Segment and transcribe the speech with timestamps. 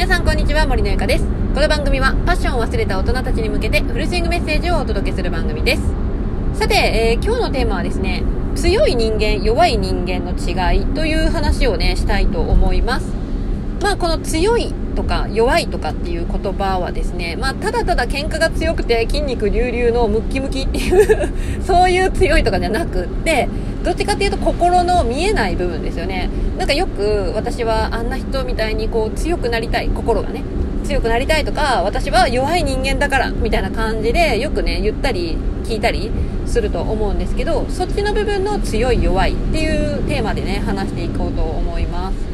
[0.00, 1.26] 皆さんこんにちは森のゆかです。
[1.54, 5.82] この番組はパッションを忘れた大人たちに向けてフルスイングメッセージをお届けする番組です。
[6.54, 8.22] さて、えー、今日のテーマはですね
[8.54, 13.19] 強い人間弱い人間の違いという話をねしたいと思います。
[13.80, 21.32] まあこの強いとか弱いとかっていう言葉はですね、まあ、ただただ喧嘩が強くて筋肉隆々のムッキムキっていう
[21.64, 23.48] そういう強いとかじゃなくって
[23.82, 26.28] どっちかっていうと心の見えない部分ですよね。
[26.58, 30.42] なんかよく私はあんな人みたいにこう強くなりたい心がね
[30.84, 36.10] 強くなりたいとか私は弱い人間だからみたいな感じでよくね言ったり聞いたり
[36.46, 42.29] すると思うんですけどそっちの部分の強い弱いっていうテーマでね話していこうと思います。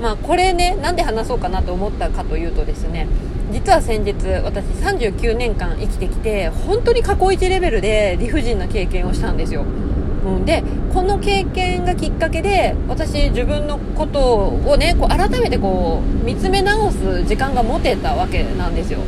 [0.00, 3.08] まあ、これねなんで話そうかなと思ったかというとですね
[3.50, 19.00] 実は先日私39年間生きてきて本当に過去一レベルで理不尽な経験をしたんですよ、うん、でこの経験がきっかけで私自分のことをねこう改めてこう見つめ直す時間が持てたわけなんですよ。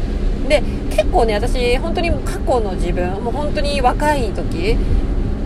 [0.48, 4.76] で結構ね私本当に過去の自分もう本当に若い時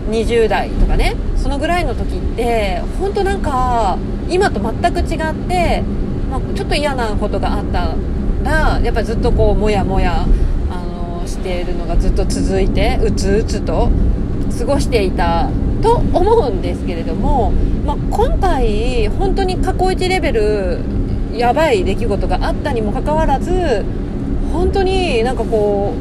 [0.09, 3.97] 20代とかねそのぐらいの時って本当なんか
[4.29, 5.83] 今と全く違って、
[6.29, 7.95] まあ、ちょっと嫌なことがあった
[8.43, 10.25] らやっぱりずっとこうもやもや
[10.69, 13.89] あのしているのがずっと続いてうつうつと
[14.59, 15.49] 過ごしていた
[15.81, 17.51] と思うんですけれども、
[17.85, 20.79] まあ、今回本当に過去一レベル
[21.33, 23.85] やばい出来事があったにもかかわらず
[24.53, 25.93] 本当になんかこ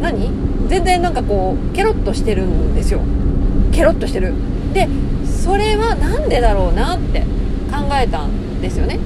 [0.00, 0.30] う何？
[0.68, 3.00] 全然なんかこうケロッとしてるんですよ。
[3.72, 4.32] ケロッとしてる。
[4.72, 4.88] で
[5.32, 7.20] それは何でだろうなって
[7.70, 8.98] 考えたんですよね。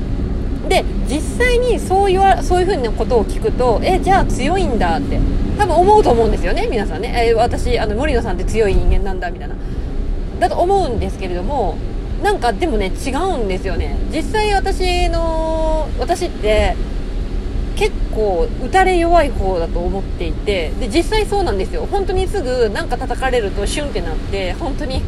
[0.68, 5.20] で実際にそういうそういうふうなことを聞くとえじゃあ強いんだって
[5.56, 9.54] 多分思うと思うんですよね皆さんね、え私あの森野さんって強い人間なんだみたいな。
[10.40, 11.78] だと思うんですけれども
[12.22, 13.96] なんかでもね違うんですよね。
[14.12, 16.76] 実際私の私って
[18.16, 21.86] 構打たれ弱い方だと思っていてで実際そうなんですよ。
[21.90, 25.02] 本当にすぐ何か叩かれるとシュンってなって本当に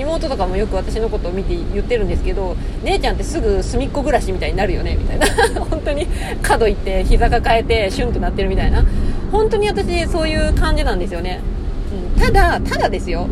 [0.00, 5.26] 妹とかもよく私のことを見て言ってるんですけど姉ちゃんってすぐ隅っこ暮らしみたいになるよねみたいな。
[5.66, 6.06] 本当に
[6.42, 8.82] 角行って膝抱えてシュンとなってるみたいな。
[9.30, 11.40] 本当に私そういう感じなんですよね、
[12.16, 13.26] うん、ただただですよ。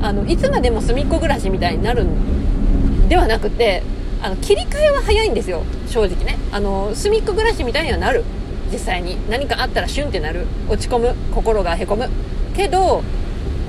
[0.00, 3.82] あのいつまでも隅っこ暮らしみたいになるんではなくて
[4.22, 5.62] あの切り替えは早いんですよ。
[5.88, 6.38] 正直ね。
[6.52, 8.24] あの隅っこ暮らしみたいにはなる。
[8.72, 10.46] 実際に何かあったらシュンってなる。
[10.68, 11.14] 落ち込む。
[11.34, 12.08] 心がへこむ。
[12.56, 13.02] けど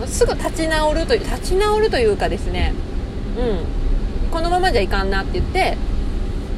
[0.05, 2.73] すぐ立ち直るという立ち直るというかですね。
[3.37, 3.41] う
[4.27, 4.31] ん。
[4.31, 5.77] このままじゃいかんなって言って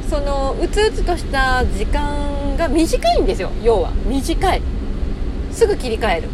[0.08, 3.50] そのうつうつとした時間が短いんですよ。
[3.62, 3.90] 要は。
[4.06, 4.62] 短い。
[5.52, 6.28] すぐ切り替える。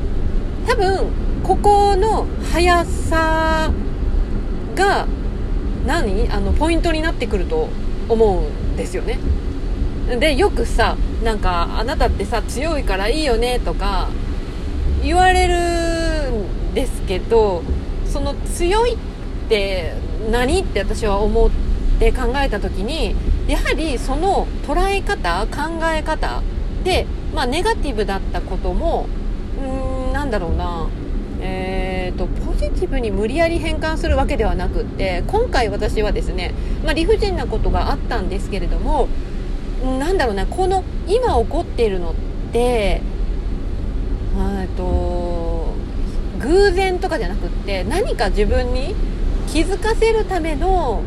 [0.66, 1.06] 多分
[1.42, 3.72] ここの速さ
[4.74, 5.06] が
[5.86, 6.28] 何？
[6.30, 7.68] あのポイントになってくると
[8.08, 9.18] 思うんですよね。
[10.18, 14.08] でよくさなんかあなたってさ強いからいいよねとか
[15.02, 17.62] 言われるんですけど
[18.06, 18.96] その強いっ
[19.48, 19.94] て
[20.30, 21.50] 何って私は思っ
[21.98, 23.14] て考えた時に
[23.48, 26.42] やはりその捉え方考え方
[26.84, 29.06] で、まあ、ネガティブだったことも
[29.60, 30.88] うんなんだろうな
[31.44, 36.54] えーと、ポジティブに無理やり変換するわけではなくって今回私はですね、
[36.84, 39.08] まあ、理不尽なことがあったんですけれども
[39.82, 42.14] なんだろうなこの今起こっているのっ
[42.52, 43.00] て
[44.76, 45.74] と
[46.40, 48.94] 偶然とかじゃなくって何か自分に
[49.48, 51.02] 気づかせるための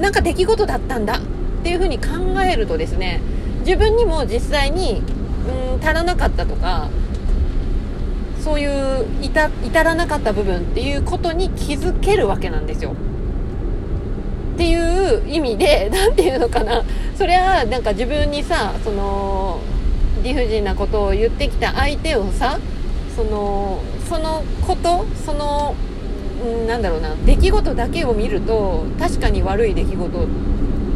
[0.00, 1.20] なんか出来事だったんだっ
[1.62, 2.08] ていうふうに考
[2.42, 3.20] えるとですね
[3.60, 5.02] 自分にも実際に
[5.74, 6.88] うん足らなかったとか
[8.40, 12.94] そういう至らなかった部分っていうことに気づけるわけなんですよ。
[14.62, 16.84] っていう意味で 何て言うのかな。
[17.18, 19.58] それはなんか自分にさその
[20.22, 22.60] 理不尽なことを言ってきた相手をさ
[23.16, 25.74] そのそのことその
[26.68, 27.16] なんだろうな。
[27.26, 30.28] 出来事だけを見ると確かに悪い出来事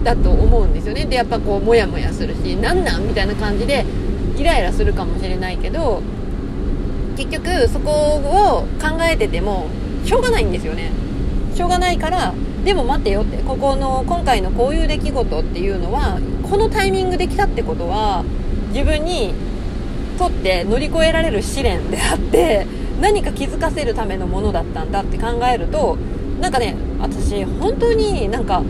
[0.05, 1.05] だと思うんですよね。
[1.07, 3.85] でやっぱこうモヤモヤするしなんなんみたいな感じで
[4.39, 6.03] イライラするかもしれないけど
[7.17, 9.67] 結局そこを考えてても
[10.05, 10.93] しょうがないんですよね。
[11.57, 12.33] しょうがないから
[12.67, 13.37] でも待てよって。
[13.45, 16.19] ここの今回のこういう出来事っていうのは
[16.51, 18.25] このタイミングで来たってことは
[18.73, 19.33] 自分に
[20.19, 22.67] とって乗り越えられる試練であって
[23.01, 25.97] 何か気づかせるためのものだったんだって考えると
[26.41, 28.65] なんかね私本当になんか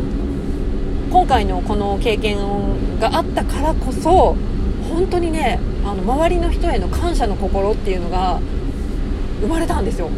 [1.11, 4.37] 今回のこの経験があったからこそ
[4.91, 8.41] 本当にねあの周りの人への感謝の心っていうのが
[9.41, 10.11] 生まれたんですよ。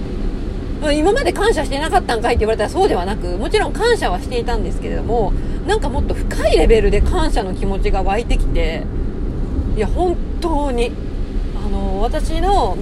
[0.93, 5.33] 今まで感謝してなかったんかいって言われたらそうではなくもちろん感謝はしていたんですけれども
[5.67, 8.85] なんかもっと深いレベルで感謝の気持ちが湧いてきて
[9.77, 10.93] いや本当に
[11.65, 12.77] あの私の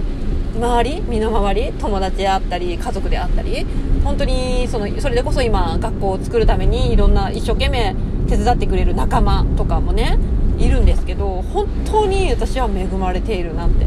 [0.56, 3.66] 周り身の回り友達であったり家族であったり
[4.04, 7.94] 本当にそのそれでこそ今学校を作るためにいろんな一生懸命
[8.28, 10.18] 手伝ってくれる仲間とかもね
[10.58, 13.86] いるんですけど本当に私は恵まれているなって。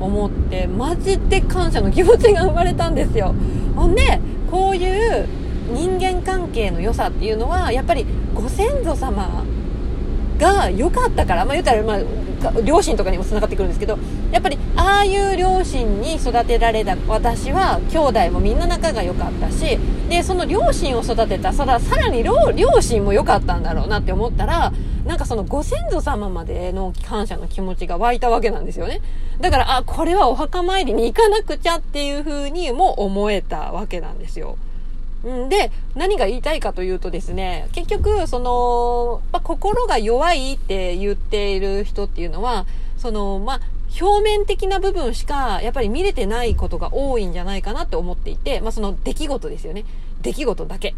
[0.00, 3.34] 思ってマジで感謝の気持ちが生まれたんですよ。
[3.74, 4.20] ほんで
[4.50, 5.26] こういう
[5.72, 9.44] 人間関係の良さっていうのはやっぱりご先祖様
[10.38, 11.98] が良かったからまあ言ったら、まあ、
[12.64, 13.98] 両親とかにもつながってくるんですけど
[14.32, 19.78] やっぱりああいう両親に育てられた私は兄弟もみんな仲が良かったし
[20.08, 22.36] でその両親を育てたさらさらに両
[22.80, 24.72] 親も良かったんだろうなって思ったら
[25.06, 29.00] なんかそのご先祖様までの感謝の気持ちが湧いたわけなんですよね。
[29.40, 34.58] だからあこれはお墓参りに行かなくちゃっていう風にも思えたわけなんですよ。
[35.24, 42.66] んで、何が言いたいかというとですね、結局、その、まあ、心が弱いって言っている人っていうのは、
[42.96, 43.60] その、まあ、
[44.00, 49.84] 表面的な部分しか、やっぱり見れてないことが多いんじゃないかなって思っていて、まあ、その出来事ですよね。
[50.22, 50.94] 出来事だけ。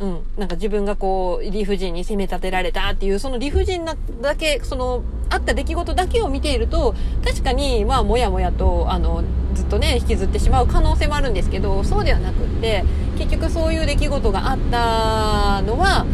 [0.00, 0.20] うん。
[0.38, 6.94] なんか自分がこう、理不尽に責め立てられたっていう、その理不尽なだけ、その、あった出来事だけを見ていると、
[7.24, 9.22] 確かに、まあ、もやもやと、あの、
[9.54, 12.84] ずっとね、引きずってしまう可能性もあるんですけど、そうではなくって、
[13.20, 16.06] 結局そういう出来事があったのは、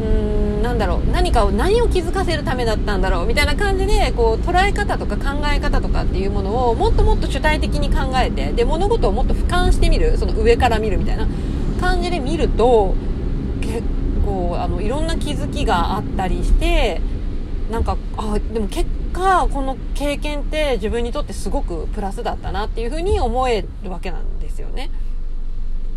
[0.00, 11.26] うーん、なんだろう、何かを、何を気づかせるためだったんだろう、みたいな感じで、こう、捉え方とか考え方とかっていうものを、もっともっと主体的に考えて、で、物事をもっと俯瞰してみる、その上から見るみたいな
[11.80, 12.94] 感じで見ると、
[13.60, 13.82] 結
[14.24, 17.00] 構あのいろんな気づきがあったりして
[17.70, 24.90] なんかあでも結果この経験って自分にとってすごくプラスだったなっていうふうに思えるわけなんですよね。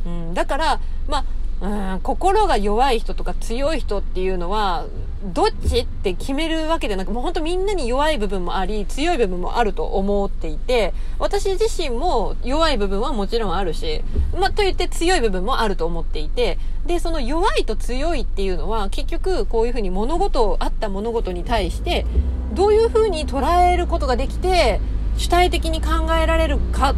[0.05, 1.25] うん、だからまあ
[1.61, 4.87] うん心が弱い人とか強い人っていうのは
[5.23, 14.01] どっちって決めるわけでなくもう本当みんなに弱い部分もあり強い部分もあると思っていて私自身も弱い部分はもちろんあるし、
[14.33, 16.57] まあ、と言って強い部分もあると思っていて
[16.87, 22.07] でその弱いと強いっていうのは結局こういうふうに物事をあった物事に対して
[22.53, 24.81] どういうふうに捉えることができて
[25.17, 26.95] 主体的に考えられるかっ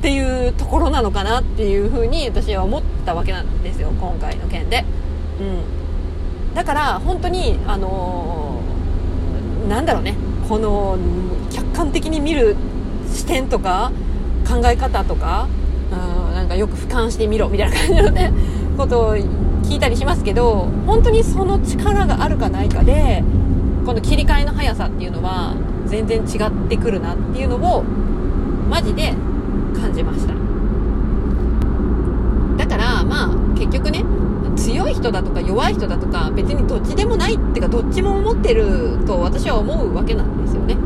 [0.00, 4.82] っていうところなのかなっていうふうに私は思ったわけなんですよ今回の件で。
[5.38, 10.16] うん、だから本当にあのー、なんだろうね
[10.48, 10.96] この
[11.50, 12.56] 客観的に見る
[13.12, 13.92] 視点とか
[14.48, 15.48] 考え方とか、
[15.92, 18.32] うん、なんかよく俯瞰してみろみたいな感じのね
[18.78, 23.22] ことを聞いたりしますけど本当にその力があるかないかで
[23.84, 25.54] この切り替えの速さっていうのは
[25.84, 27.84] 全然違ってくるなっていうのを
[28.70, 29.14] マジで
[29.72, 30.34] 感じました。
[32.56, 34.04] だからまあ結局ね
[34.56, 40.76] 強い人だとか弱い人だとか別にどっちでもないっていうかどっちも思ってると私は思うわけなんですよね、う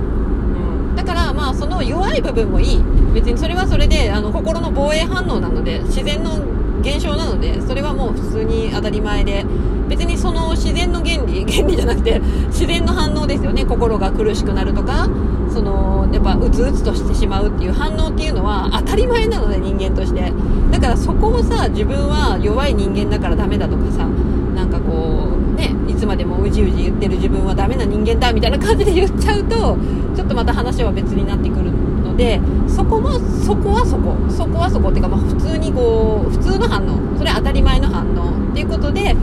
[0.92, 2.80] ん、だからまあその弱い部分もいい。
[3.14, 6.42] 別にそれはそれであの心の防衛反応なので自然の
[6.80, 9.44] 現象なのでそれはもう普通に当たり前で
[9.88, 13.64] 別にその自然の原理 原理じゃなくて自然の反応ですよね。
[13.64, 15.08] 心が苦しくなるとか
[15.50, 20.32] そのやっぱうつうつとしてしまうっていう反応っていうのは当たり前なので人間として。
[20.74, 24.08] だからそこをさ自分は弱い人間だからダメだとかさ
[24.56, 29.76] なんかこうねいつまでもうじうじ言ってる自分はダメな人間だみたいな感じで言っちゃうと
[30.16, 31.70] ちょっとまた話は別になってくる
[32.16, 34.14] でそこもそこはそこ。
[34.28, 37.16] そこはそこっていうか、まあ、普通にこう普通の反応。
[37.16, 38.30] それは当たり前の反応。
[38.52, 39.16] っていうことで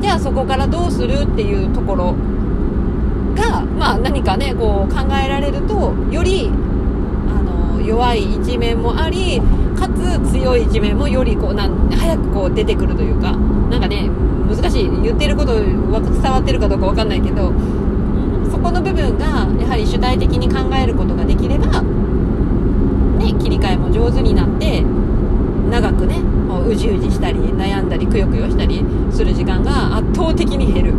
[0.00, 2.14] じゃあそこからどうするっていうところ
[3.34, 6.50] が、まあ、何かねこう考えられるとより
[7.28, 9.40] あの弱い一面もあり
[9.74, 13.32] かつ強い一面もよりこうなん早くこう出てくるというか
[13.70, 14.10] なんかね
[14.48, 15.02] 難しい。
[15.02, 17.52] 言ってること伝わってるかどうか分かんないけど
[18.50, 24.82] そこの部分がやはり主体的に考えることができれば、ね、切り替えも上手になって
[25.70, 26.20] 長くね
[26.66, 30.94] うじうじしたり悩んだりくよくよしたりする時間が圧倒的に減る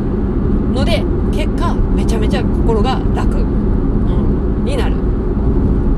[0.74, 4.96] ので結果めちゃめちゃ心が楽、うん、になる。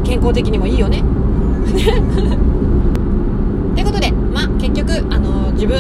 [0.09, 1.03] 健康的にもいいよね。
[3.75, 5.77] ということで、まあ、結局、あの自分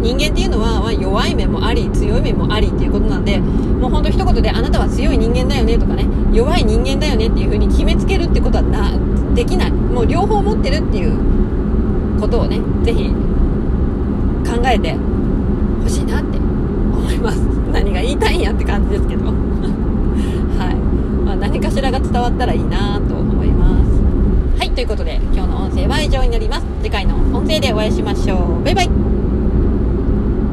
[0.00, 8.92] 人間っていうのは、まあ、弱い面もあり強い面もありっていうことなんでもうほんと一言であなたは強い人間だよねとかね弱い人間だよねっていう風に決めつけるってことはな
[9.38, 9.70] できない。
[9.70, 13.14] もう両方持ってるっていうことをね是非
[14.44, 14.96] 考えて
[15.80, 17.38] ほしいなって思います。
[17.72, 19.26] 何が言いたいんやって感じですけど。
[20.58, 20.74] はい、
[21.24, 23.68] まあ、何かしらが伝わったらいいなと思いま
[24.56, 24.58] す。
[24.58, 26.66] はいということで今日の音声は以上になります。
[26.82, 28.64] 次回の音声でお会いしましょう。
[28.64, 29.17] バイバイ。